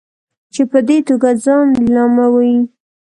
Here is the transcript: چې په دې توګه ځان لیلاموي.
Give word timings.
چې 0.53 0.61
په 0.71 0.79
دې 0.87 0.97
توګه 1.07 1.29
ځان 1.43 1.65
لیلاموي. 1.79 2.55